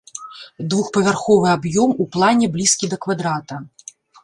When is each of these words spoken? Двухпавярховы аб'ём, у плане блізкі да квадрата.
Двухпавярховы 0.73 1.51
аб'ём, 1.57 1.93
у 2.05 2.09
плане 2.17 2.51
блізкі 2.57 2.91
да 2.95 3.01
квадрата. 3.07 3.63